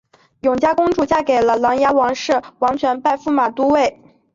[0.39, 4.01] 永嘉公主嫁给了琅琊王氏王铨拜驸马都尉。